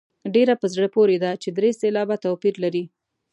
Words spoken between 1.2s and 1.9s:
ده چې درې